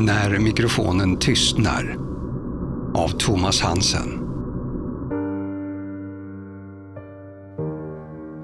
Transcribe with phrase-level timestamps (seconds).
[0.00, 1.96] När mikrofonen tystnar
[2.94, 4.20] av Thomas Hansen.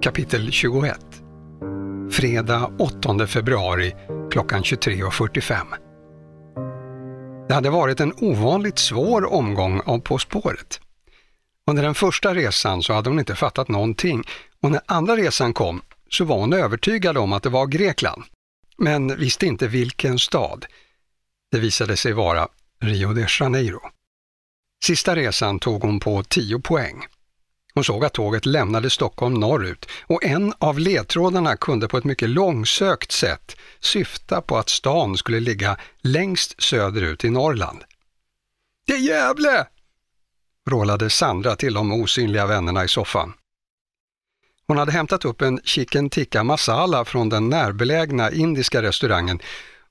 [0.03, 0.99] Kapitel 21
[2.11, 3.95] Fredag 8 februari
[4.31, 5.57] klockan 23.45
[7.49, 10.81] Det hade varit en ovanligt svår omgång av På spåret.
[11.67, 14.25] Under den första resan så hade hon inte fattat någonting
[14.63, 15.81] och när andra resan kom
[16.11, 18.23] så var hon övertygad om att det var Grekland,
[18.79, 20.67] men visste inte vilken stad.
[21.51, 22.49] Det visade sig vara
[22.81, 23.81] Rio de Janeiro.
[24.85, 27.07] Sista resan tog hon på 10 poäng.
[27.75, 32.29] Hon såg att tåget lämnade Stockholm norrut och en av ledtrådarna kunde på ett mycket
[32.29, 37.85] långsökt sätt syfta på att stan skulle ligga längst söderut i Norrland.
[38.87, 39.67] Det är Gävle!
[40.67, 43.33] vrålade Sandra till de osynliga vännerna i soffan.
[44.67, 49.41] Hon hade hämtat upp en chicken tikka masala från den närbelägna indiska restaurangen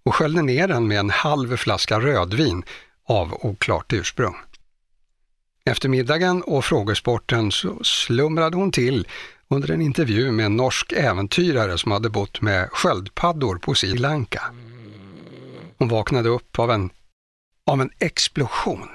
[0.06, 2.64] och sköljde ner den med en halv flaska rödvin
[3.08, 4.36] av oklart ursprung.
[5.66, 9.08] Efter middagen och frågesporten så slumrade hon till
[9.48, 14.42] under en intervju med en norsk äventyrare som hade bott med sköldpaddor på Sri Lanka.
[15.78, 16.90] Hon vaknade upp av en,
[17.66, 18.90] av en explosion.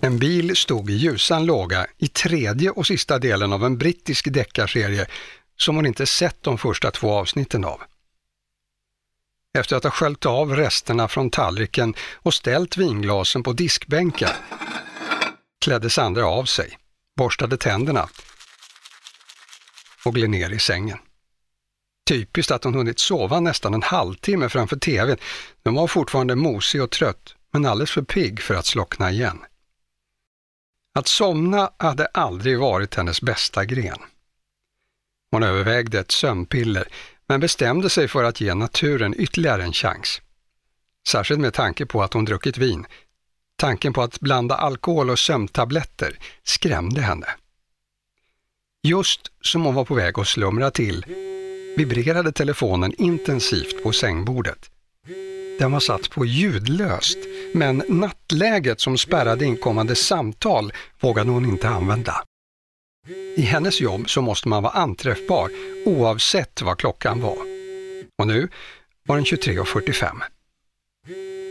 [0.00, 5.06] En bil stod i ljusan låga i tredje och sista delen av en brittisk deckarserie
[5.56, 7.80] som hon inte sett de första två avsnitten av.
[9.58, 14.30] Efter att ha sköljt av resterna från tallriken och ställt vinglasen på diskbänken
[15.60, 16.78] klädde Sandra av sig,
[17.16, 18.08] borstade tänderna
[20.04, 20.98] och gled ner i sängen.
[22.08, 25.16] Typiskt att hon hunnit sova nästan en halvtimme framför tvn.
[25.62, 29.44] Den var fortfarande mosig och trött, men alldeles för pigg för att slockna igen.
[30.94, 33.98] Att somna hade aldrig varit hennes bästa gren.
[35.30, 36.88] Hon övervägde ett sömnpiller,
[37.30, 40.20] men bestämde sig för att ge naturen ytterligare en chans.
[41.08, 42.86] Särskilt med tanke på att hon druckit vin.
[43.56, 47.26] Tanken på att blanda alkohol och sömntabletter skrämde henne.
[48.82, 51.04] Just som hon var på väg att slumra till
[51.76, 54.70] vibrerade telefonen intensivt på sängbordet.
[55.58, 57.18] Den var satt på ljudlöst,
[57.54, 62.24] men nattläget som spärrade inkommande samtal vågade hon inte använda.
[63.36, 65.50] I hennes jobb så måste man vara anträffbar
[65.86, 67.38] oavsett vad klockan var.
[68.18, 68.48] Och nu
[69.06, 70.22] var den 23.45.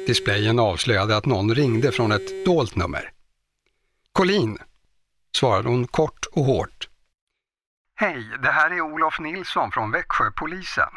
[0.07, 3.11] Displayen avslöjade att någon ringde från ett dolt nummer.
[4.11, 4.57] Colin,
[5.35, 6.89] svarade hon kort och hårt.
[7.95, 10.89] Hej, det här är Olof Nilsson från Växjöpolisen.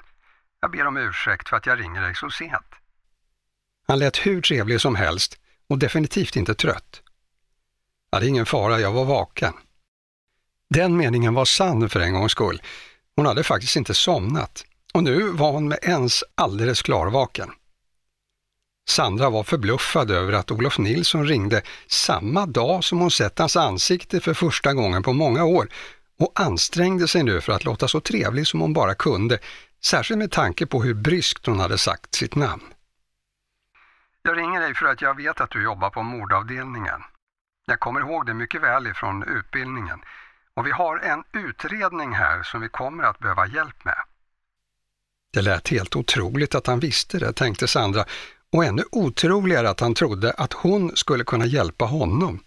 [0.60, 2.66] Jag ber om ursäkt för att jag ringer dig så sent.
[3.86, 7.02] Han lät hur trevlig som helst och definitivt inte trött.
[8.10, 9.52] Ja, det är ingen fara, jag var vaken.
[10.74, 12.62] Den meningen var sann för en gångs skull.
[13.16, 17.50] Hon hade faktiskt inte somnat och nu var hon med ens alldeles klarvaken.
[18.88, 24.20] Sandra var förbluffad över att Olof Nilsson ringde samma dag som hon sett hans ansikte
[24.20, 25.68] för första gången på många år
[26.18, 29.38] och ansträngde sig nu för att låta så trevlig som hon bara kunde,
[29.84, 32.62] särskilt med tanke på hur bryskt hon hade sagt sitt namn.
[34.22, 37.00] Jag ringer dig för att jag vet att du jobbar på mordavdelningen.
[37.66, 40.00] Jag kommer ihåg det mycket väl ifrån utbildningen
[40.54, 43.98] och vi har en utredning här som vi kommer att behöva hjälp med.
[45.32, 48.04] Det lät helt otroligt att han visste det, tänkte Sandra,
[48.52, 52.44] och ännu otroligare att han trodde att hon skulle kunna hjälpa honom.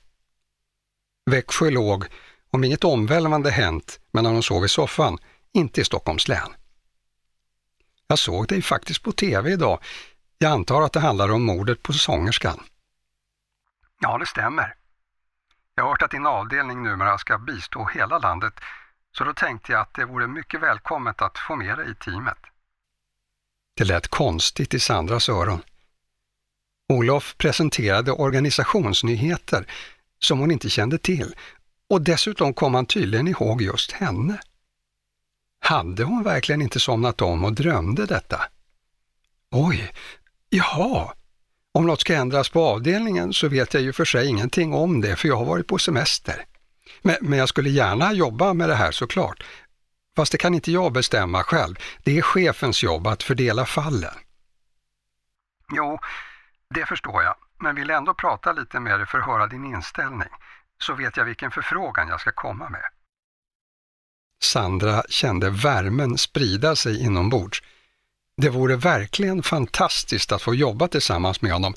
[1.32, 2.06] Växjö låg,
[2.50, 5.18] om inget omvälvande hänt medan hon sov i soffan,
[5.54, 6.56] inte i Stockholms län.
[8.08, 9.80] Jag såg dig faktiskt på TV idag.
[10.38, 12.60] Jag antar att det handlar om mordet på sångerskan.
[14.00, 14.76] Ja, det stämmer.
[15.76, 18.54] Jag har hört att din avdelning numera ska bistå hela landet,
[19.18, 22.38] så då tänkte jag att det vore mycket välkommet att få med dig i teamet.
[23.78, 25.62] Det lät konstigt i Sandras öron.
[26.94, 29.66] Olof presenterade organisationsnyheter
[30.20, 31.36] som hon inte kände till
[31.90, 34.40] och dessutom kom han tydligen ihåg just henne.
[35.60, 38.42] Hade hon verkligen inte somnat om och drömde detta?
[39.52, 39.94] Oj,
[40.50, 41.14] jaha,
[41.76, 45.16] om något ska ändras på avdelningen så vet jag ju för sig ingenting om det
[45.16, 46.46] för jag har varit på semester.
[47.02, 49.44] Men, men jag skulle gärna jobba med det här såklart.
[50.16, 51.76] Fast det kan inte jag bestämma själv.
[52.04, 54.14] Det är chefens jobb att fördela fallen.
[55.76, 56.00] Jo,
[56.70, 60.30] det förstår jag, men vill ändå prata lite med dig för att höra din inställning.
[60.78, 62.86] Så vet jag vilken förfrågan jag ska komma med.
[64.44, 67.64] Sandra kände värmen sprida sig inombords.
[68.38, 71.74] Det vore verkligen fantastiskt att få jobba tillsammans med honom.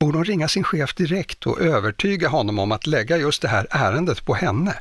[0.00, 3.66] Borde hon ringa sin chef direkt och övertyga honom om att lägga just det här
[3.70, 4.74] ärendet på henne?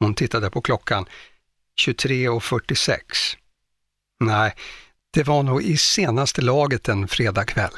[0.00, 1.06] Hon tittade på klockan.
[1.86, 2.98] 23.46.
[4.20, 4.54] Nej,
[5.10, 7.72] det var nog i senaste laget en fredagkväll.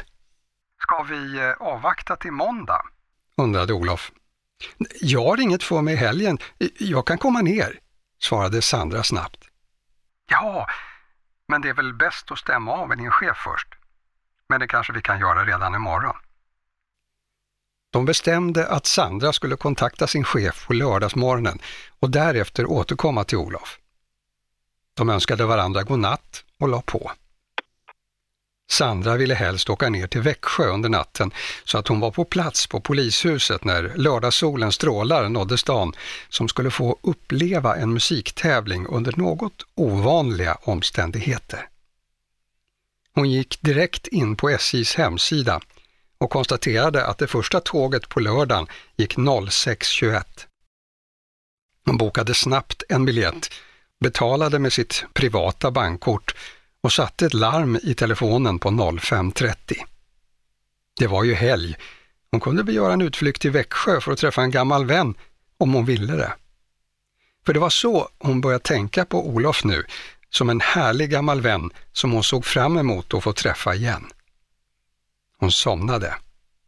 [0.82, 2.82] Ska vi eh, avvakta till måndag?
[3.36, 4.12] undrade Olof.
[5.00, 6.38] Jag har inget för mig i helgen.
[6.78, 7.78] Jag kan komma ner,
[8.18, 9.44] svarade Sandra snabbt.
[10.30, 10.66] Ja,
[11.50, 13.68] men det är väl bäst att stämma av med din chef först.
[14.48, 16.16] Men det kanske vi kan göra redan imorgon.
[17.92, 21.58] De bestämde att Sandra skulle kontakta sin chef på lördagsmorgonen
[22.00, 23.78] och därefter återkomma till Olof.
[24.94, 27.12] De önskade varandra god natt och la på.
[28.70, 31.30] Sandra ville helst åka ner till Växjö under natten
[31.64, 35.92] så att hon var på plats på polishuset när lördagssolens strålar nådde stan
[36.28, 41.68] som skulle få uppleva en musiktävling under något ovanliga omständigheter.
[43.14, 45.60] Hon gick direkt in på SJs hemsida
[46.18, 48.66] och konstaterade att det första tåget på lördagen
[48.96, 50.22] gick 06.21.
[51.84, 53.50] Hon bokade snabbt en biljett,
[54.00, 56.34] betalade med sitt privata bankkort
[56.82, 59.54] och satte ett larm i telefonen på 05.30.
[60.98, 61.76] Det var ju helg.
[62.30, 65.14] Hon kunde väl göra en utflykt till Växjö för att träffa en gammal vän
[65.58, 66.32] om hon ville det.
[67.46, 69.84] För det var så hon började tänka på Olof nu,
[70.30, 74.06] som en härlig gammal vän som hon såg fram emot att få träffa igen.
[75.38, 76.14] Hon somnade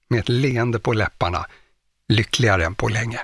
[0.08, 1.46] med ett leende på läpparna,
[2.08, 3.20] lyckligare än på länge.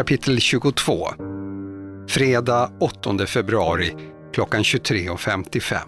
[0.00, 1.08] Kapitel 22
[2.08, 3.96] Fredag 8 februari
[4.32, 5.78] klockan 23.55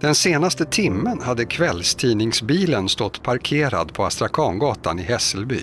[0.00, 5.60] Den senaste timmen hade kvällstidningsbilen stått parkerad på Astrakangatan i Hässelby.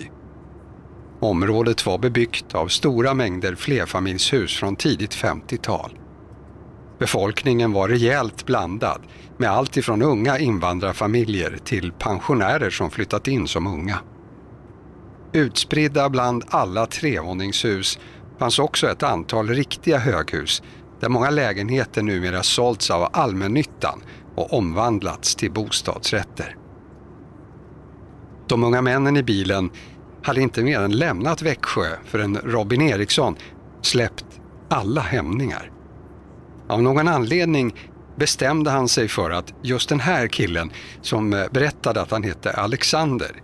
[1.20, 5.98] Området var bebyggt av stora mängder flerfamiljshus från tidigt 50-tal.
[7.00, 9.02] Befolkningen var rejält blandad
[9.38, 14.00] med allt ifrån unga invandrarfamiljer till pensionärer som flyttat in som unga.
[15.34, 18.00] Utspridda bland alla trevåningshus
[18.40, 20.64] fanns också ett antal riktiga höghus
[21.00, 24.02] där många lägenheter numera sålts av allmännyttan
[24.36, 26.56] och omvandlats till bostadsrätter.
[28.48, 29.70] De unga männen i bilen
[30.24, 33.36] hade inte mer än lämnat Växjö förrän Robin Eriksson
[33.82, 34.26] släppt
[34.70, 35.72] alla hämningar.
[36.68, 37.76] Av någon anledning
[38.16, 43.42] bestämde han sig för att just den här killen som berättade att han hette Alexander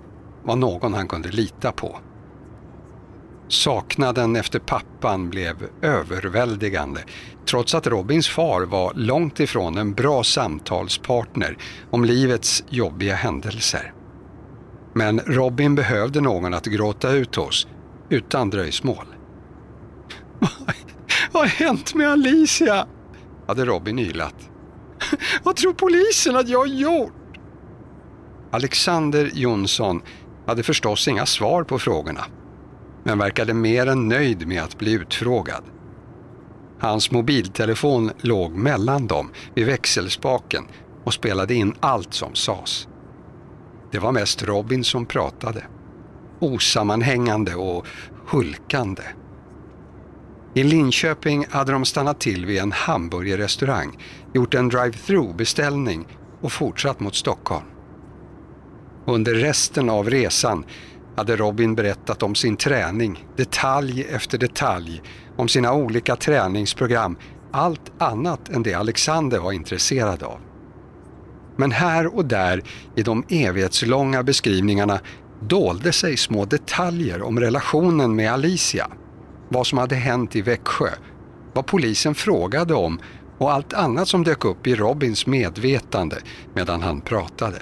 [0.47, 1.99] var någon han kunde lita på.
[3.47, 7.03] Saknaden efter pappan blev överväldigande
[7.45, 11.57] trots att Robins far var långt ifrån en bra samtalspartner
[11.91, 13.94] om livets jobbiga händelser.
[14.94, 17.67] Men Robin behövde någon att gråta ut hos,
[18.09, 19.05] utan dröjsmål.
[21.31, 22.88] Vad har hänt med Alicia?
[23.47, 24.49] hade Robin ylat.
[25.44, 27.13] Vad tror polisen att jag har gjort?
[28.51, 30.01] Alexander Jonsson
[30.47, 32.25] hade förstås inga svar på frågorna,
[33.03, 35.63] men verkade mer än nöjd med att bli utfrågad.
[36.79, 40.63] Hans mobiltelefon låg mellan dem vid växelspaken
[41.03, 42.88] och spelade in allt som sades.
[43.91, 45.63] Det var mest Robin som pratade.
[46.39, 47.88] Osammanhängande och
[48.27, 49.03] hulkande.
[50.53, 53.97] I Linköping hade de stannat till vid en hamburgerrestaurang,
[54.33, 56.07] gjort en drive-through beställning
[56.41, 57.65] och fortsatt mot Stockholm.
[59.09, 60.65] Under resten av resan
[61.15, 65.02] hade Robin berättat om sin träning, detalj efter detalj,
[65.35, 67.18] om sina olika träningsprogram,
[67.52, 70.40] allt annat än det Alexander var intresserad av.
[71.56, 72.64] Men här och där
[72.95, 74.99] i de evighetslånga beskrivningarna
[75.42, 78.87] dolde sig små detaljer om relationen med Alicia,
[79.49, 80.90] vad som hade hänt i Växjö,
[81.54, 82.99] vad polisen frågade om
[83.37, 86.16] och allt annat som dök upp i Robins medvetande
[86.54, 87.61] medan han pratade.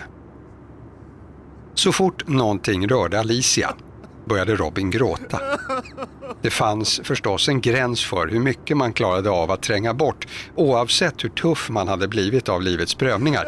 [1.75, 3.75] Så fort någonting rörde Alicia
[4.25, 5.39] började Robin gråta.
[6.41, 11.23] Det fanns förstås en gräns för hur mycket man klarade av att tränga bort oavsett
[11.23, 13.45] hur tuff man hade blivit av livets prövningar.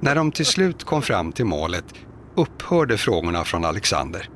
[0.00, 1.84] När de till slut kom fram till målet
[2.34, 4.28] upphörde frågorna från Alexander.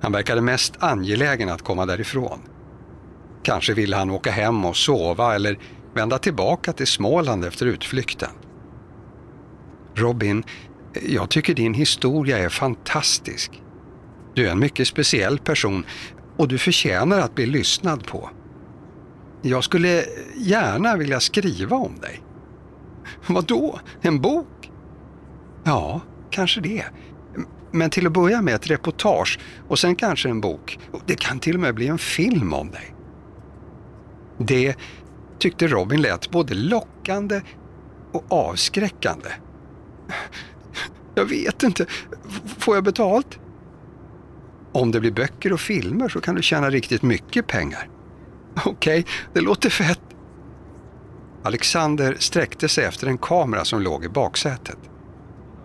[0.00, 2.40] Han verkade mest angelägen att komma därifrån.
[3.42, 5.58] Kanske ville han åka hem och sova eller
[5.94, 8.30] vända tillbaka till Småland efter utflykten.
[9.94, 10.44] Robin
[11.02, 13.62] jag tycker din historia är fantastisk.
[14.34, 15.84] Du är en mycket speciell person
[16.36, 18.30] och du förtjänar att bli lyssnad på.
[19.42, 20.04] Jag skulle
[20.36, 22.22] gärna vilja skriva om dig.
[23.26, 23.80] Vad då?
[24.00, 24.70] En bok?
[25.64, 26.84] Ja, kanske det.
[27.70, 30.78] Men till att börja med ett reportage och sen kanske en bok.
[31.06, 32.94] Det kan till och med bli en film om dig.
[34.38, 34.76] Det
[35.38, 37.40] tyckte Robin lät både lockande
[38.12, 39.28] och avskräckande.
[41.14, 41.86] Jag vet inte.
[42.58, 43.38] Får jag betalt?
[44.72, 47.88] Om det blir böcker och filmer så kan du tjäna riktigt mycket pengar.
[48.64, 50.00] Okej, okay, det låter fett.
[51.42, 54.78] Alexander sträckte sig efter en kamera som låg i baksätet.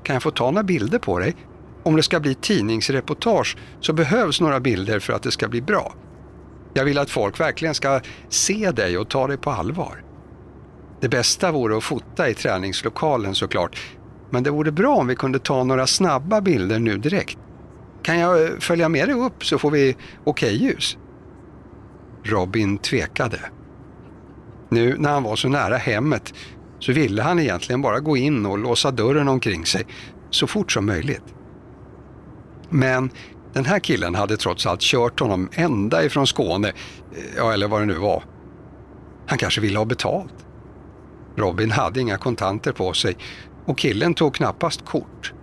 [0.03, 1.35] Kan jag få ta några bilder på dig?
[1.83, 5.93] Om det ska bli tidningsreportage så behövs några bilder för att det ska bli bra.
[6.73, 10.03] Jag vill att folk verkligen ska se dig och ta dig på allvar.
[11.01, 13.77] Det bästa vore att fota i träningslokalen såklart,
[14.29, 17.37] men det vore bra om vi kunde ta några snabba bilder nu direkt.
[18.03, 20.97] Kan jag eh, följa med dig upp så får vi okej-ljus?
[22.23, 23.39] Robin tvekade.
[24.69, 26.33] Nu när han var så nära hemmet
[26.79, 29.85] så ville han egentligen bara gå in och låsa dörren omkring sig
[30.29, 31.23] så fort som möjligt.
[32.69, 33.09] Men
[33.53, 36.73] den här killen hade trots allt kört honom ända ifrån Skåne, eh,
[37.37, 38.23] ja eller vad det nu var.
[39.27, 40.33] Han kanske ville ha betalt.
[41.35, 43.17] Robin hade inga kontanter på sig
[43.67, 45.33] och killen tog knappast kort.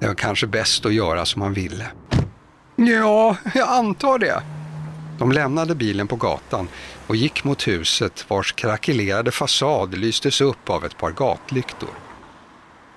[0.00, 1.86] Det var kanske bäst att göra som han ville.
[2.76, 4.42] Ja, jag antar det.
[5.18, 6.68] De lämnade bilen på gatan
[7.06, 11.90] och gick mot huset vars krackelerade fasad lystes upp av ett par gatlyktor.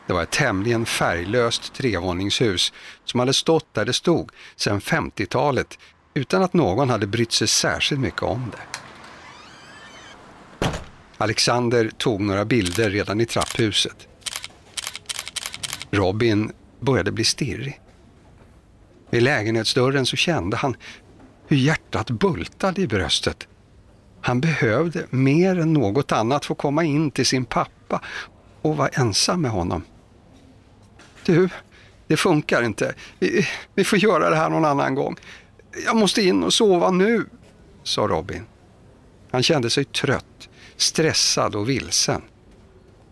[0.07, 2.73] Det var ett tämligen färglöst trevåningshus
[3.05, 5.77] som hade stått där det stod sedan 50-talet
[6.13, 8.79] utan att någon hade brytt sig särskilt mycket om det.
[11.17, 14.07] Alexander tog några bilder redan i trapphuset.
[15.95, 17.81] Robin började bli stirrig.
[19.09, 20.75] Vid lägenhetsdörren så kände han
[21.47, 23.47] hur hjärtat bultade i bröstet.
[24.21, 28.01] Han behövde mer än något annat få komma in till sin pappa
[28.61, 29.83] och vara ensam med honom.
[31.25, 31.49] Du,
[32.07, 32.93] det funkar inte.
[33.19, 35.15] Vi, vi får göra det här någon annan gång.
[35.85, 37.25] Jag måste in och sova nu,
[37.83, 38.45] sa Robin.
[39.31, 42.21] Han kände sig trött, stressad och vilsen.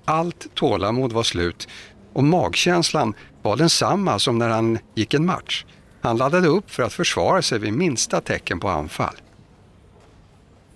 [0.05, 1.67] Allt tålamod var slut
[2.13, 5.65] och magkänslan var densamma som när han gick en match.
[6.01, 9.15] Han laddade upp för att försvara sig vid minsta tecken på anfall.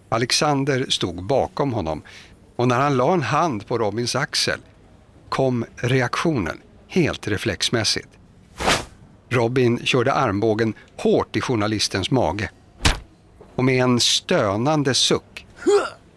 [0.10, 2.01] Alexander stod bakom honom
[2.56, 4.60] och när han la en hand på Robins axel
[5.29, 8.08] kom reaktionen helt reflexmässigt.
[9.29, 12.50] Robin körde armbågen hårt i journalistens mage
[13.56, 15.46] och med en stönande suck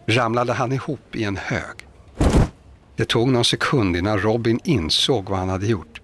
[0.06, 1.89] ramlade han ihop i en hög.
[3.00, 6.00] Det tog någon sekund innan Robin insåg vad han hade gjort.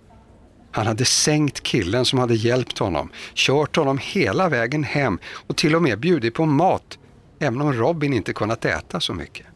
[0.72, 5.74] Han hade sänkt killen som hade hjälpt honom, kört honom hela vägen hem och till
[5.74, 6.98] och med bjudit på mat,
[7.38, 9.46] även om Robin inte kunnat äta så mycket.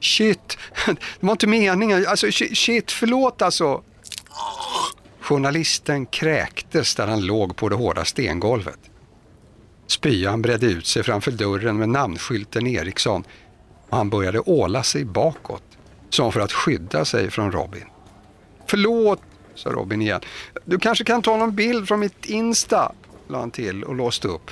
[0.00, 2.06] Shit, det var inte meningen.
[2.08, 3.82] Alltså shit, förlåt alltså.
[5.20, 8.80] Journalisten kräktes där han låg på det hårda stengolvet.
[9.86, 13.24] Spyan bredde ut sig framför dörren med namnskylten Eriksson
[13.88, 15.62] och han började åla sig bakåt,
[16.10, 17.84] som för att skydda sig från Robin.
[18.66, 19.22] Förlåt,
[19.54, 20.20] sa Robin igen.
[20.64, 22.92] Du kanske kan ta någon bild från mitt Insta,
[23.28, 24.50] la han till och låste upp.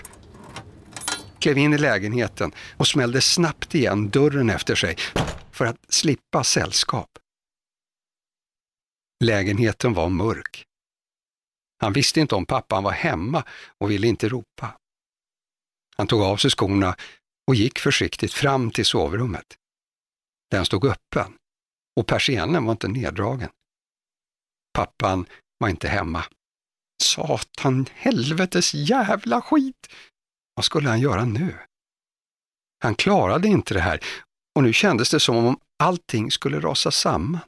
[1.39, 4.97] Klev in i lägenheten och smällde snabbt igen dörren efter sig
[5.53, 7.09] för att slippa sällskap.
[9.25, 10.65] Lägenheten var mörk.
[11.81, 13.45] Han visste inte om pappan var hemma
[13.79, 14.75] och ville inte ropa.
[15.97, 16.97] Han tog av sig skorna
[17.47, 19.47] och gick försiktigt fram till sovrummet.
[20.51, 21.38] Den stod öppen
[21.99, 23.49] och persiennen var inte neddragen.
[24.75, 25.27] Pappan
[25.59, 26.25] var inte hemma.
[27.03, 29.89] Satan, helvetes jävla skit!
[30.55, 31.55] Vad skulle han göra nu?
[32.83, 34.01] Han klarade inte det här
[34.55, 37.41] och nu kändes det som om allting skulle rasa samman.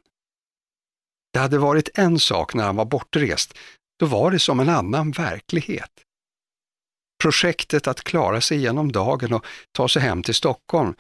[1.32, 3.58] Det hade varit en sak när han var bortrest,
[3.98, 5.90] då var det som en annan verklighet.
[7.22, 10.94] Projektet att klara sig igenom dagen och ta sig hem till Stockholm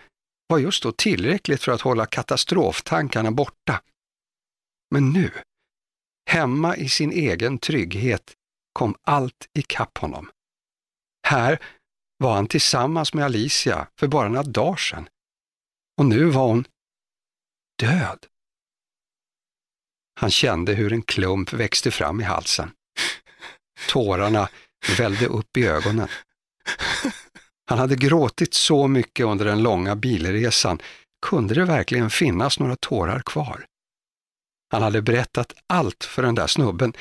[0.50, 3.82] var just då tillräckligt för att hålla katastroftankarna borta.
[4.90, 5.30] Men nu,
[6.30, 8.34] hemma i sin egen trygghet,
[8.72, 10.30] kom allt ikapp honom.
[11.26, 11.58] Här
[12.18, 15.08] var han tillsammans med Alicia för bara några dagar sedan.
[15.98, 16.64] Och nu var hon
[17.78, 18.26] död.
[20.20, 22.70] Han kände hur en klump växte fram i halsen.
[23.88, 24.48] Tårarna
[24.98, 26.08] vällde upp i ögonen.
[27.70, 30.78] Han hade gråtit så mycket under den långa bilresan.
[31.26, 33.66] Kunde det verkligen finnas några tårar kvar?
[34.70, 36.92] Han hade berättat allt för den där snubben.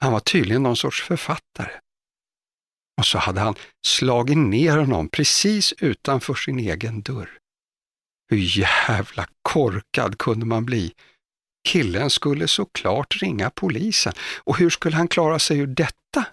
[0.00, 1.70] Han var tydligen någon sorts författare.
[2.98, 3.54] Och så hade han
[3.86, 7.30] slagit ner honom precis utanför sin egen dörr.
[8.30, 10.92] Hur jävla korkad kunde man bli?
[11.68, 14.12] Killen skulle såklart ringa polisen.
[14.38, 16.26] Och hur skulle han klara sig ur detta?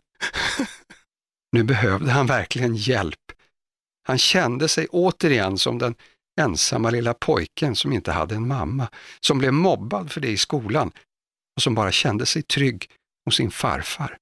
[1.52, 3.20] nu behövde han verkligen hjälp.
[4.08, 5.96] Han kände sig återigen som den
[6.42, 8.88] ensamma lilla pojken som inte hade en mamma,
[9.20, 10.92] som blev mobbad för det i skolan
[11.56, 12.92] och som bara kände sig trygg
[13.26, 14.18] hos sin farfar.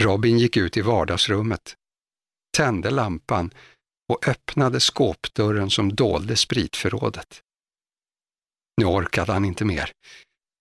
[0.00, 1.76] Robin gick ut i vardagsrummet,
[2.56, 3.50] tände lampan
[4.08, 7.42] och öppnade skåpdörren som dolde spritförrådet.
[8.76, 9.92] Nu orkade han inte mer.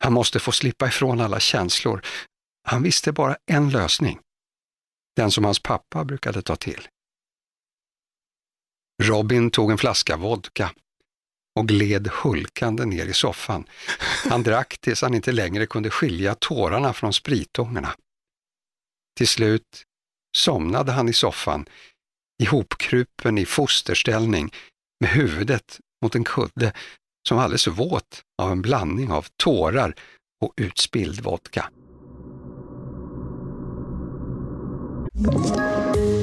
[0.04, 2.06] Han måste få slippa ifrån alla känslor.
[2.68, 4.20] Han visste bara en lösning.
[5.16, 6.88] Den som hans pappa brukade ta till.
[9.02, 10.72] Robin tog en flaska vodka
[11.60, 13.66] och gled hulkande ner i soffan.
[14.30, 17.96] Han drack tills han inte längre kunde skilja tårarna från spritångorna.
[19.18, 19.84] Till slut
[20.38, 21.66] somnade han i soffan,
[22.44, 24.54] ihopkrupen i fosterställning
[25.00, 26.74] med huvudet mot en kudde
[27.28, 29.96] som var alldeles våt av en blandning av tårar
[30.42, 31.70] och utspilld vodka.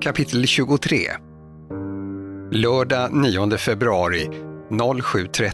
[0.00, 1.10] Kapitel 23
[2.52, 4.28] Lördag 9 februari
[4.70, 5.52] 07.30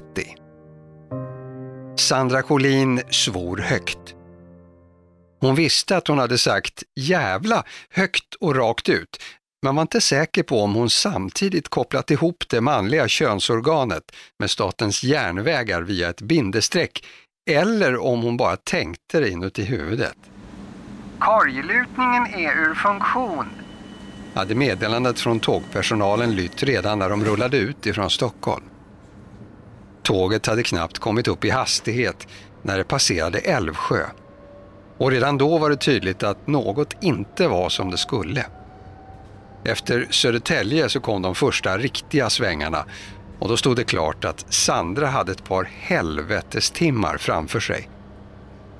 [1.97, 4.15] Sandra Collin svor högt.
[5.41, 9.23] Hon visste att hon hade sagt jävla högt och rakt ut,
[9.63, 14.05] men var inte säker på om hon samtidigt kopplat ihop det manliga könsorganet
[14.39, 17.05] med statens järnvägar via ett bindestreck
[17.51, 20.17] eller om hon bara tänkte det inuti huvudet.
[21.19, 23.47] Korglutningen är ur funktion,
[24.35, 28.65] hade meddelandet från tågpersonalen lytt redan när de rullade ut ifrån Stockholm.
[30.03, 32.27] Tåget hade knappt kommit upp i hastighet
[32.63, 34.07] när det passerade Älvsjö.
[34.99, 38.47] Och redan då var det tydligt att något inte var som det skulle.
[39.65, 42.85] Efter Södertälje så kom de första riktiga svängarna
[43.39, 47.89] och då stod det klart att Sandra hade ett par helvetestimmar framför sig.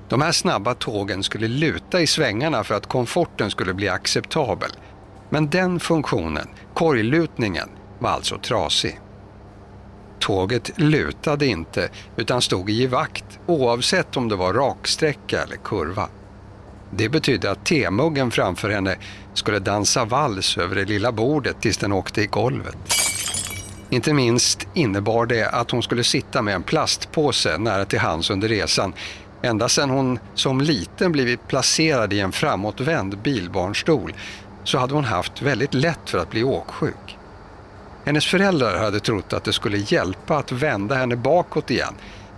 [0.09, 4.71] De här snabba tågen skulle luta i svängarna för att komforten skulle bli acceptabel.
[5.35, 7.69] Men den funktionen, korglutningen,
[7.99, 9.01] var alltså trasig.
[10.21, 16.09] Tåget lutade inte utan stod i vakt oavsett om det var raksträcka eller kurva.
[16.91, 18.97] Det betydde att temuggen framför henne
[19.35, 22.79] skulle dansa vals över det lilla bordet tills den åkte i golvet.
[23.91, 28.49] Inte minst innebar det att hon skulle sitta med en plastpåse nära till hands under
[28.49, 28.95] resan
[29.45, 34.15] ända sedan hon som liten blivit placerad i en framåtvänd bilbarnstol
[34.65, 37.19] så hade hon haft väldigt lätt för att bli åksjuk.
[38.05, 41.95] Hennes föräldrar hade trott att det skulle hjälpa att vända henne bakåt igen.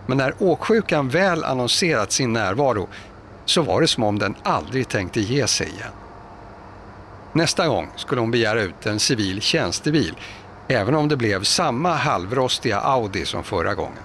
[0.06, 2.88] Men när åksjukan väl annonserat sin närvaro
[3.44, 5.92] så var det som om den aldrig tänkte ge sig igen.
[7.32, 10.14] Nästa gång skulle hon begära ut en civil tjänstebil,
[10.68, 14.02] även om det blev samma halvrostiga Audi som förra gången.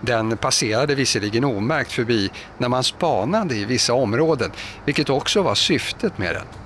[0.00, 4.50] Den passerade visserligen omärkt förbi när man spanade i vissa områden,
[4.84, 6.63] vilket också var syftet med den.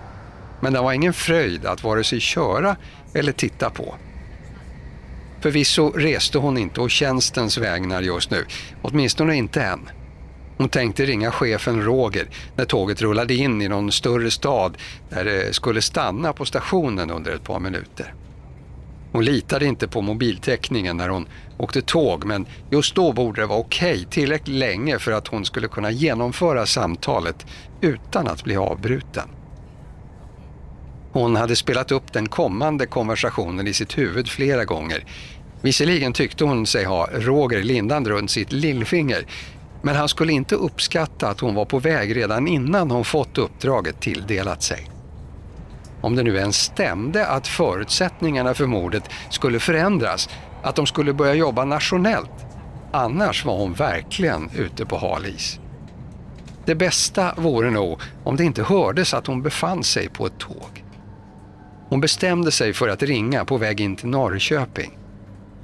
[0.61, 2.77] Men det var ingen fröjd att vare sig köra
[3.15, 3.95] eller titta på.
[5.41, 8.45] Förvisso reste hon inte å tjänstens vägnar just nu,
[8.83, 9.89] åtminstone inte än.
[10.59, 14.77] Hon tänkte ringa chefen Roger när tåget rullade in i någon större stad
[15.09, 18.15] där det skulle stanna på stationen under ett par minuter.
[19.13, 21.27] Hon litade inte på mobiltäckningen när hon
[21.59, 25.45] åkte tåg men just då borde det vara okej okay, tillräckligt länge för att hon
[25.45, 27.47] skulle kunna genomföra samtalet
[27.81, 29.29] utan att bli avbruten.
[31.19, 35.05] Hon hade spelat upp den kommande konversationen i sitt huvud flera gånger.
[35.63, 39.27] Visserligen tyckte hon sig ha Roger lindande runt sitt lillfinger,
[39.83, 44.01] men han skulle inte uppskatta att hon var på väg redan innan hon fått uppdraget
[44.01, 44.91] tilldelat sig.
[46.01, 50.29] Om det nu ens stämde att förutsättningarna för mordet skulle förändras,
[50.63, 52.47] att de skulle börja jobba nationellt,
[52.93, 55.61] annars var hon verkligen ute på halis.
[56.65, 60.85] Det bästa vore nog om det inte hördes att hon befann sig på ett tåg.
[61.89, 64.99] Hon bestämde sig för att ringa på väg in till Norrköping.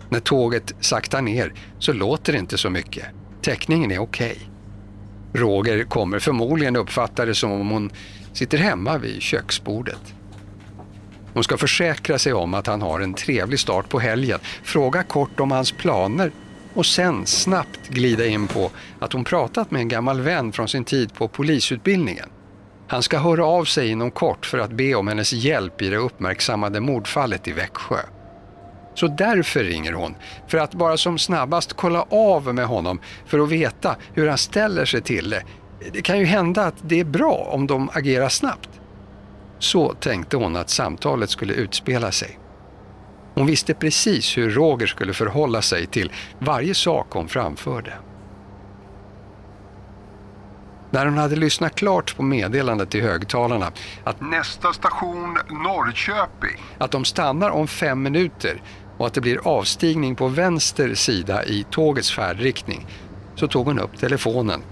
[0.09, 3.05] När tåget saktar ner så låter det inte så mycket.
[3.43, 4.31] Täckningen är okej.
[4.33, 5.43] Okay.
[5.43, 7.91] Roger kommer förmodligen uppfatta det som om hon
[8.33, 10.15] sitter hemma vid köksbordet.
[11.35, 15.41] Hon ska försäkra sig om att han har en trevlig start på helgen, fråga kort
[15.41, 16.33] om hans planer
[16.75, 20.85] och sen snabbt glida in på att hon pratat med en gammal vän från sin
[20.85, 22.29] tid på polisutbildningen.
[22.89, 25.97] Han ska höra av sig inom kort för att be om hennes hjälp i det
[25.97, 27.99] uppmärksammade mordfallet i Växjö.
[28.95, 30.15] Så därför ringer hon,
[30.49, 34.85] för att bara som snabbast kolla av med honom för att veta hur han ställer
[34.85, 35.43] sig till det.
[35.93, 38.69] Det kan ju hända att det är bra om de agerar snabbt.
[39.59, 42.39] Så tänkte hon att samtalet skulle utspela sig.
[43.35, 47.93] Hon visste precis hur Roger skulle förhålla sig till varje sak hon framförde.
[50.95, 53.73] När hon hade lyssnat klart på meddelandet i högtalarna
[54.05, 58.63] att nästa station Norrköping, att de stannar om fem minuter
[58.99, 62.87] och att det blir avstigning på vänster sida i tågets färdriktning
[63.35, 64.63] så tog hon upp telefonen.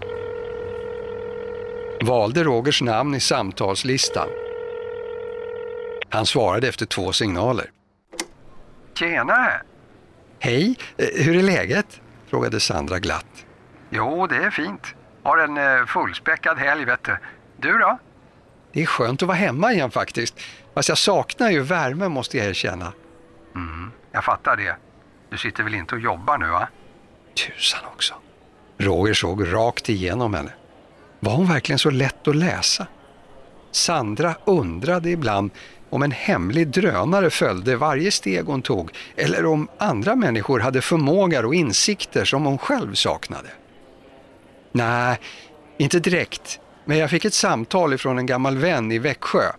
[2.02, 4.28] Valde Rogers namn i samtalslistan.
[6.08, 7.70] Han svarade efter två signaler.
[8.94, 9.62] Tjenare!
[10.38, 12.00] Hej, eh, hur är läget?
[12.26, 13.46] frågade Sandra glatt.
[13.90, 14.94] Jo, det är fint.
[15.22, 17.16] Har en eh, fullspäckad helg, vet du.
[17.56, 17.98] Du då?
[18.72, 20.40] Det är skönt att vara hemma igen faktiskt.
[20.74, 22.92] Fast jag saknar ju värme måste jag erkänna.
[23.54, 24.76] Mm, jag fattar det.
[25.30, 26.68] Du sitter väl inte och jobbar nu va?
[27.34, 28.14] Tusan också.
[28.78, 30.52] Roger såg rakt igenom henne.
[31.20, 32.86] Var hon verkligen så lätt att läsa?
[33.70, 35.50] Sandra undrade ibland
[35.90, 41.44] om en hemlig drönare följde varje steg hon tog eller om andra människor hade förmågor
[41.44, 43.48] och insikter som hon själv saknade.
[44.72, 45.18] Nej,
[45.78, 46.60] inte direkt.
[46.84, 49.52] Men jag fick ett samtal ifrån en gammal vän i Växjö,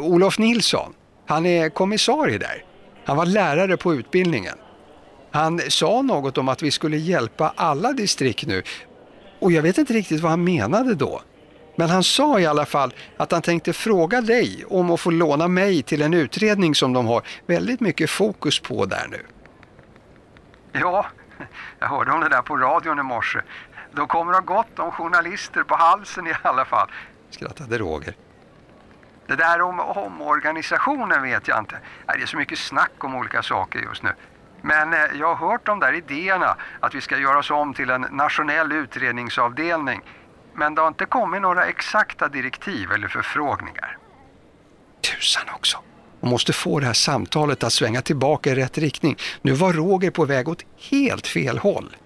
[0.00, 0.94] Olof Nilsson.
[1.26, 2.64] Han är kommissarie där.
[3.04, 4.54] Han var lärare på utbildningen.
[5.30, 8.62] Han sa något om att vi skulle hjälpa alla distrikt nu
[9.40, 11.20] och jag vet inte riktigt vad han menade då.
[11.76, 15.48] Men han sa i alla fall att han tänkte fråga dig om att få låna
[15.48, 19.26] mig till en utredning som de har väldigt mycket fokus på där nu.
[20.72, 21.06] Ja,
[21.78, 23.38] jag hörde om det där på radion i morse.
[23.96, 26.88] De kommer ha gott om journalister på halsen i alla fall,
[27.30, 28.14] skrattade Roger.
[29.26, 31.78] Det där om omorganisationen vet jag inte.
[32.06, 34.12] Det är så mycket snack om olika saker just nu.
[34.62, 37.90] Men eh, jag har hört de där idéerna att vi ska göra oss om till
[37.90, 40.00] en nationell utredningsavdelning.
[40.54, 43.98] Men det har inte kommit några exakta direktiv eller förfrågningar.
[45.00, 45.78] Tusan också.
[46.20, 49.16] Hon måste få det här samtalet att svänga tillbaka i rätt riktning.
[49.42, 51.96] Nu var Roger på väg åt helt fel håll.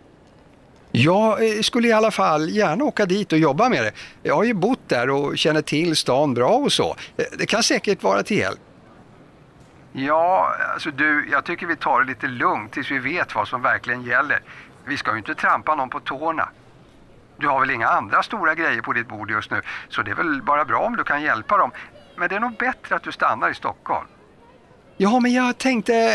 [0.92, 3.92] Jag eh, skulle i alla fall gärna åka dit och jobba med det.
[4.22, 6.96] Jag har ju bott där och känner till stan bra och så.
[7.16, 8.60] Eh, det kan säkert vara till hjälp.
[9.92, 13.62] Ja, alltså du, jag tycker vi tar det lite lugnt tills vi vet vad som
[13.62, 14.40] verkligen gäller.
[14.84, 16.48] Vi ska ju inte trampa någon på tårna.
[17.36, 20.14] Du har väl inga andra stora grejer på ditt bord just nu, så det är
[20.14, 21.70] väl bara bra om du kan hjälpa dem.
[22.16, 24.06] Men det är nog bättre att du stannar i Stockholm.
[24.96, 26.14] Ja, men jag tänkte...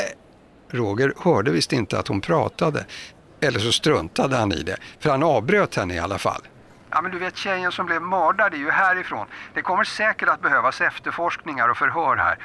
[0.70, 2.86] Roger hörde visst inte att hon pratade.
[3.46, 6.42] Eller så struntade han i det, för han avbröt henne i alla fall.
[6.90, 9.28] Ja men du vet tjejen som blev mördad är ju härifrån.
[9.54, 12.38] Det kommer säkert att behövas efterforskningar och förhör här.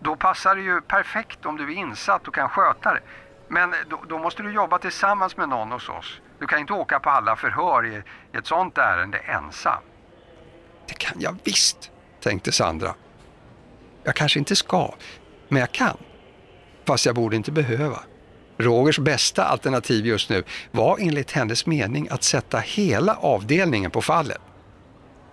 [0.00, 3.00] Då passar det ju perfekt om du är insatt och kan sköta det.
[3.48, 6.20] Men då, då måste du jobba tillsammans med någon hos oss.
[6.38, 9.82] Du kan inte åka på alla förhör i, i ett sånt ärende ensam.
[10.88, 12.94] Det kan jag visst, tänkte Sandra.
[14.04, 14.94] Jag kanske inte ska,
[15.48, 15.96] men jag kan.
[16.86, 17.98] Fast jag borde inte behöva.
[18.58, 24.40] Rogers bästa alternativ just nu var enligt hennes mening att sätta hela avdelningen på fallet.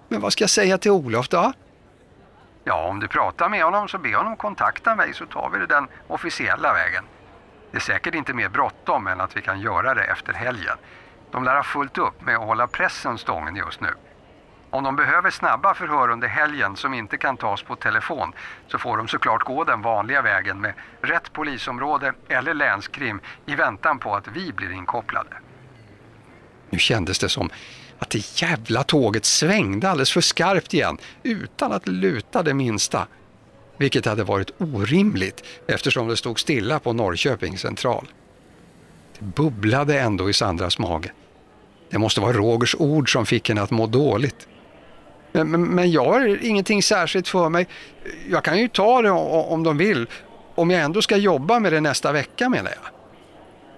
[0.07, 1.53] Men vad ska jag säga till Olof då?
[2.63, 5.65] Ja, om du pratar med honom så be honom kontakta mig så tar vi det
[5.65, 7.03] den officiella vägen.
[7.71, 10.77] Det är säkert inte mer bråttom än att vi kan göra det efter helgen.
[11.31, 13.93] De lär ha fullt upp med att hålla pressen stången just nu.
[14.75, 18.33] Om de behöver snabba förhör under helgen som inte kan tas på telefon
[18.67, 23.99] så får de såklart gå den vanliga vägen med rätt polisområde eller länskrim i väntan
[23.99, 25.29] på att vi blir inkopplade.
[26.69, 27.49] Nu kändes det som
[27.99, 33.07] att det jävla tåget svängde alldeles för skarpt igen utan att luta det minsta.
[33.77, 38.07] Vilket hade varit orimligt eftersom det stod stilla på Norrköping central.
[39.19, 41.11] Det bubblade ändå i Sandras mage.
[41.89, 44.47] Det måste vara Rogers ord som fick henne att må dåligt.
[45.43, 47.67] Men, men, jag har ingenting särskilt för mig.
[48.29, 50.07] Jag kan ju ta det om de vill.
[50.55, 52.91] Om jag ändå ska jobba med det nästa vecka menar jag.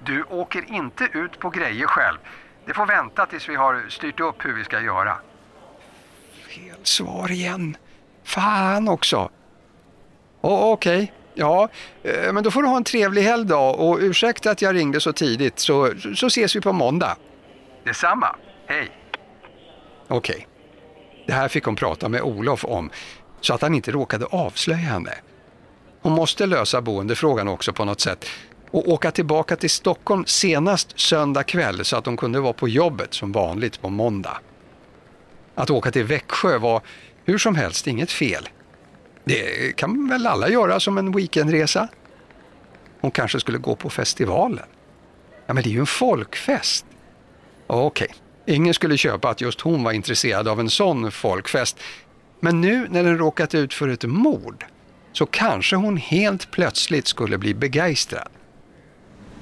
[0.06, 2.18] Du åker inte ut på grejer själv.
[2.66, 5.18] Det får vänta tills vi har styrt upp hur vi ska göra.
[6.48, 7.78] Fel svar igen.
[8.24, 9.30] Fan också.
[10.42, 11.08] Okej, okay.
[11.34, 11.70] ja,
[12.04, 15.00] eh, men då får du ha en trevlig helg då och ursäkta att jag ringde
[15.00, 17.18] så tidigt så, så ses vi på måndag.
[17.84, 18.36] Detsamma,
[18.68, 18.92] hej.
[20.08, 20.36] Okej.
[20.36, 20.57] Okay.
[21.28, 22.90] Det här fick hon prata med Olof om
[23.42, 25.14] så att han inte råkade avslöja henne.
[26.02, 28.26] Hon måste lösa boendefrågan också på något sätt
[28.72, 33.14] och åka tillbaka till Stockholm senast söndag kväll så att hon kunde vara på jobbet
[33.14, 34.38] som vanligt på måndag.
[35.56, 36.82] Att åka till Växjö var
[37.26, 38.50] hur som helst inget fel.
[39.24, 41.88] Det kan väl alla göra som en weekendresa?
[43.02, 44.66] Hon kanske skulle gå på festivalen.
[45.46, 46.86] Ja, men det är ju en folkfest.
[47.68, 51.80] Okej, okay ingen skulle köpa att just hon var intresserad av en sån folkfest.
[52.40, 54.66] Men nu när den råkat ut för ett mord
[55.14, 58.30] så kanske hon helt plötsligt skulle bli begeistrad.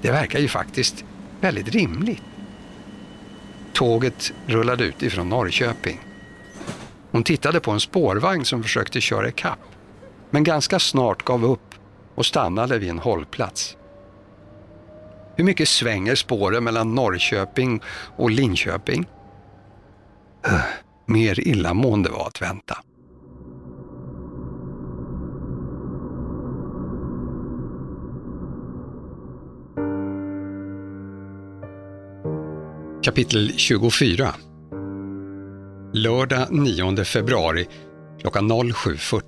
[0.02, 1.06] Det verkar ju faktiskt
[1.42, 2.22] väldigt rimligt.
[3.74, 6.00] Tåget rullade ut ifrån Norrköping.
[7.12, 9.60] Hon tittade på en spårvagn som försökte köra ikapp,
[10.30, 11.76] men ganska snart gav upp
[12.16, 13.78] och stannade vid en hållplats.
[15.38, 17.82] Hur mycket svänger spåren mellan Norrköping
[18.18, 19.06] och Linköping?
[20.46, 20.62] Äh,
[21.06, 22.78] mer illamående var att vänta.
[33.04, 34.34] Kapitel 24
[35.94, 37.68] Lördag 9 februari
[38.22, 39.26] klockan 07.40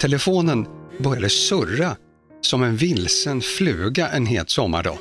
[0.00, 1.96] Telefonen började surra
[2.40, 4.98] som en vilsen fluga en het sommardag.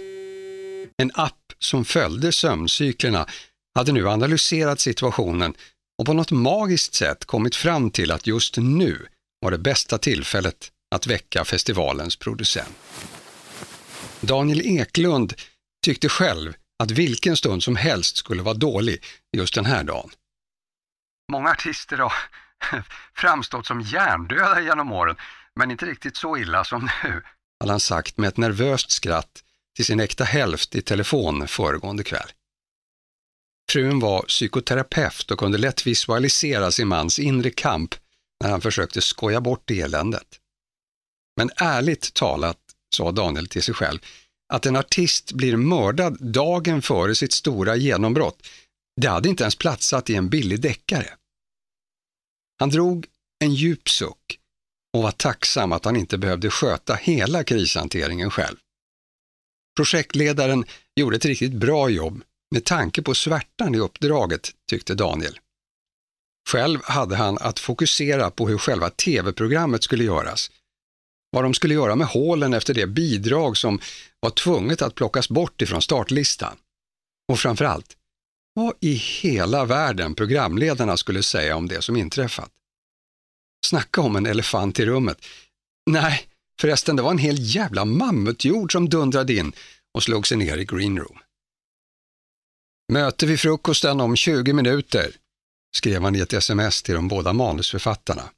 [0.97, 3.27] En app som följde sömncyklerna
[3.75, 5.53] hade nu analyserat situationen
[5.99, 9.07] och på något magiskt sätt kommit fram till att just nu
[9.41, 12.75] var det bästa tillfället att väcka festivalens producent.
[14.21, 15.33] Daniel Eklund
[15.85, 19.03] tyckte själv att vilken stund som helst skulle vara dålig
[19.37, 20.09] just den här dagen.
[21.31, 22.13] Många artister har
[23.13, 25.15] framstått som hjärndöda genom åren,
[25.57, 27.23] men inte riktigt så illa som nu,
[27.59, 29.43] hade han sagt med ett nervöst skratt
[29.75, 32.29] till sin äkta hälft i telefon föregående kväll.
[33.71, 37.95] Frun var psykoterapeut och kunde lätt visualisera sin mans inre kamp
[38.43, 40.39] när han försökte skoja bort eländet.
[41.37, 42.57] Men ärligt talat
[42.95, 43.99] sa Daniel till sig själv,
[44.53, 48.47] att en artist blir mördad dagen före sitt stora genombrott,
[49.01, 51.13] det hade inte ens platsat i en billig deckare.
[52.59, 53.07] Han drog
[53.39, 54.39] en djup suck
[54.97, 58.55] och var tacksam att han inte behövde sköta hela krishanteringen själv.
[59.75, 65.39] Projektledaren gjorde ett riktigt bra jobb med tanke på svärtan i uppdraget, tyckte Daniel.
[66.49, 70.49] Själv hade han att fokusera på hur själva tv-programmet skulle göras
[71.31, 73.79] vad de skulle göra med hålen efter det bidrag som
[74.19, 76.57] var tvunget att plockas bort ifrån startlistan.
[77.31, 77.97] Och framförallt,
[78.53, 82.51] vad i hela världen programledarna skulle säga om det som inträffat.
[83.65, 85.25] Snacka om en elefant i rummet.
[85.89, 86.27] Nej,
[86.61, 89.53] förresten, det var en hel jävla mammutjord som dundrade in
[89.93, 91.19] och slog sig ner i greenroom.
[92.93, 95.11] Möte vid frukosten om 20 minuter,
[95.75, 98.29] skrev han i ett sms till de båda manusförfattarna.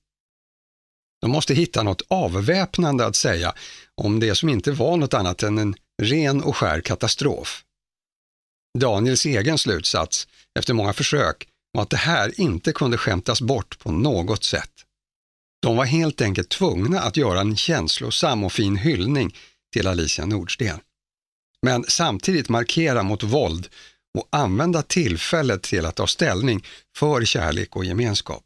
[1.22, 3.54] De måste hitta något avväpnande att säga
[3.96, 7.64] om det som inte var något annat än en ren och skär katastrof.
[8.80, 10.28] Daniels egen slutsats,
[10.60, 14.72] efter många försök, var att det här inte kunde skämtas bort på något sätt.
[15.62, 19.36] De var helt enkelt tvungna att göra en känslosam och fin hyllning
[19.74, 20.80] till Alicia Nordsten.
[21.62, 23.68] Men samtidigt markera mot våld
[24.18, 26.66] och använda tillfället till att ta ställning
[26.98, 28.44] för kärlek och gemenskap.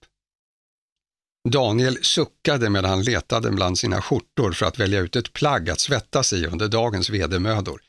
[1.50, 5.80] Daniel suckade medan han letade bland sina skjortor för att välja ut ett plagg att
[5.80, 7.82] svettas i under dagens vedermödor.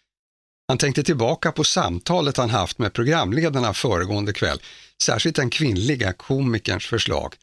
[0.68, 4.58] Han tänkte tillbaka på samtalet han haft med programledarna föregående kväll,
[5.02, 7.34] särskilt den kvinnliga komikerns förslag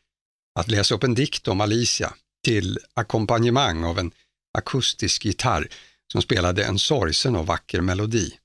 [0.60, 4.12] att läsa upp en dikt om Alicia till ackompanjemang av en
[4.58, 5.68] akustisk gitarr
[6.12, 8.38] som spelade en sorgsen och vacker melodi.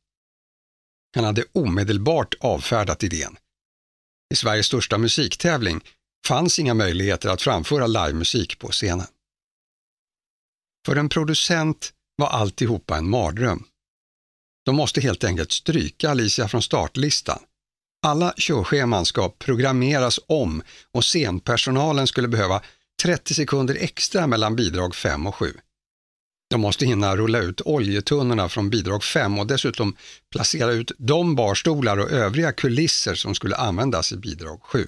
[1.15, 3.37] Han hade omedelbart avfärdat idén.
[4.35, 5.81] I Sveriges största musiktävling
[6.27, 9.07] fanns inga möjligheter att framföra livemusik på scenen.
[10.87, 13.65] För en producent var alltihopa en mardröm.
[14.65, 17.43] De måste helt enkelt stryka Alicia från startlistan.
[18.07, 22.63] Alla körscheman ska programmeras om och scenpersonalen skulle behöva
[23.03, 25.53] 30 sekunder extra mellan bidrag 5 och 7.
[26.51, 29.97] De måste hinna rulla ut oljetunnorna från bidrag 5 och dessutom
[30.33, 34.87] placera ut de barstolar och övriga kulisser som skulle användas i bidrag 7.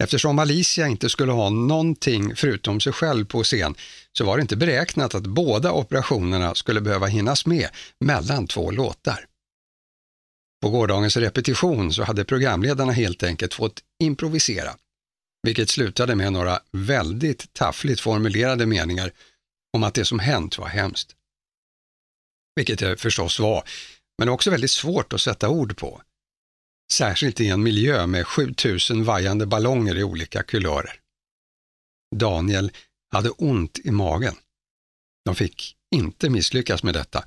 [0.00, 3.74] Eftersom Alicia inte skulle ha någonting förutom sig själv på scen
[4.12, 7.68] så var det inte beräknat att båda operationerna skulle behöva hinnas med
[8.00, 9.26] mellan två låtar.
[10.64, 14.76] På gårdagens repetition så hade programledarna helt enkelt fått improvisera,
[15.42, 19.12] vilket slutade med några väldigt taffligt formulerade meningar
[19.72, 21.16] om att det som hänt var hemskt.
[22.56, 23.68] Vilket det förstås var,
[24.18, 26.02] men också väldigt svårt att sätta ord på.
[26.92, 31.00] Särskilt i en miljö med 7000 vajande ballonger i olika kulörer.
[32.16, 32.72] Daniel
[33.12, 34.34] hade ont i magen.
[35.24, 37.24] De fick inte misslyckas med detta.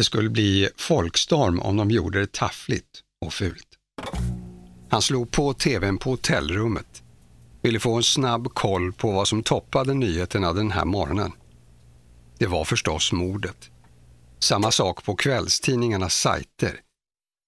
[0.00, 3.68] Det skulle bli folkstorm om de gjorde det taffligt och fult.
[4.90, 7.02] Han slog på tvn på hotellrummet.
[7.62, 11.32] ville få en snabb koll på vad som toppade nyheterna den här morgonen.
[12.38, 13.70] Det var förstås mordet.
[14.38, 16.80] Samma sak på kvällstidningarnas sajter.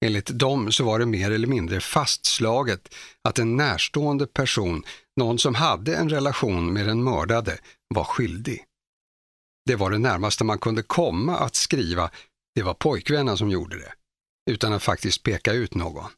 [0.05, 2.95] Enligt dem så var det mer eller mindre fastslaget
[3.29, 4.85] att en närstående person,
[5.17, 7.59] någon som hade en relation med den mördade,
[7.95, 8.65] var skyldig.
[9.67, 12.11] Det var det närmaste man kunde komma att skriva
[12.55, 13.93] det var pojkvännen som gjorde det,
[14.51, 16.11] utan att faktiskt peka ut någon.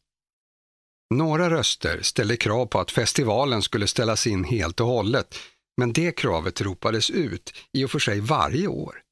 [1.14, 5.36] Några röster ställde krav på att festivalen skulle ställas in helt och hållet,
[5.76, 9.02] men det kravet ropades ut i och för sig varje år.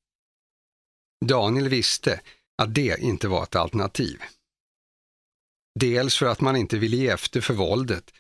[1.25, 2.21] Daniel visste
[2.63, 4.23] att det inte var ett alternativ.
[5.81, 8.11] Dels för att man inte ville ge efter för våldet,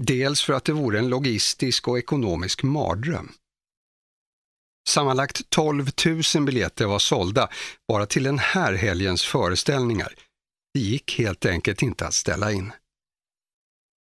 [0.00, 3.32] dels för att det vore en logistisk och ekonomisk mardröm.
[4.88, 5.90] Sammanlagt 12
[6.34, 7.48] 000 biljetter var sålda
[7.88, 10.14] bara till den här helgens föreställningar.
[10.74, 12.72] Det gick helt enkelt inte att ställa in.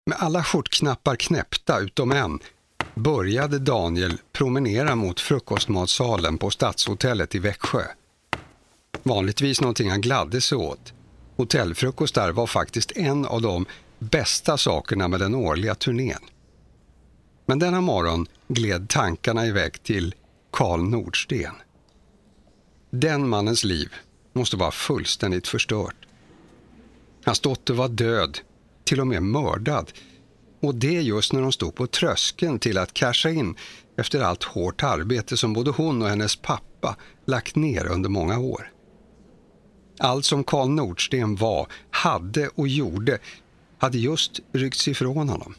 [0.06, 2.38] Med alla skjortknappar knäppta utom en
[2.94, 7.82] började Daniel promenera mot frukostmatsalen på Stadshotellet i Växjö.
[9.02, 10.92] Vanligtvis någonting han gladde sig åt.
[11.36, 13.66] Hotellfrukostar var faktiskt en av de
[13.98, 16.20] bästa sakerna med den årliga turnén.
[17.46, 20.14] Men denna morgon gled tankarna iväg till
[20.50, 21.54] Karl Nordsten.
[22.90, 23.94] Den mannens liv
[24.32, 25.96] måste vara fullständigt förstört.
[27.24, 28.38] Hans dotter var död,
[28.84, 29.92] till och med mördad.
[30.60, 33.54] Och det just när de stod på tröskeln till att casha in
[33.96, 38.72] efter allt hårt arbete som både hon och hennes pappa lagt ner under många år.
[39.98, 43.18] Allt som Karl Nordsten var, hade och gjorde
[43.78, 45.54] hade just ryckts ifrån honom.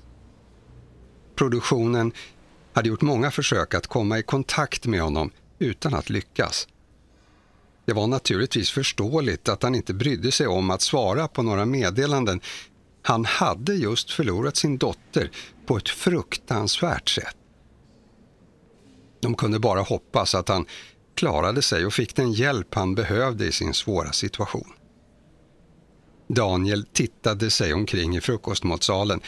[1.35, 2.11] Produktionen
[2.73, 6.67] hade gjort många försök att komma i kontakt med honom utan att lyckas.
[7.85, 12.41] Det var naturligtvis förståeligt att han inte brydde sig om att svara på några meddelanden.
[13.01, 15.31] Han hade just förlorat sin dotter
[15.65, 17.35] på ett fruktansvärt sätt.
[19.19, 20.65] De kunde bara hoppas att han
[21.15, 24.73] klarade sig och fick den hjälp han behövde i sin svåra situation.
[26.27, 29.21] Daniel tittade sig omkring i frukostmatsalen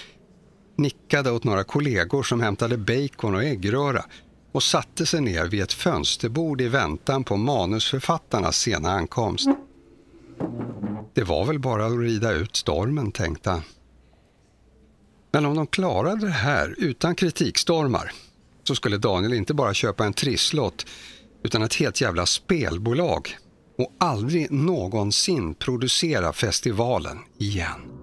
[0.76, 4.06] nickade åt några kollegor som hämtade bacon och äggröra
[4.52, 9.48] och satte sig ner vid ett fönsterbord i väntan på manusförfattarnas sena ankomst.
[11.14, 13.62] Det var väl bara att rida ut stormen, tänkte han.
[15.32, 18.12] Men om de klarade det här utan kritikstormar
[18.64, 20.86] så skulle Daniel inte bara köpa en trisslott
[21.44, 23.38] utan ett helt jävla spelbolag
[23.78, 28.03] och aldrig någonsin producera festivalen igen.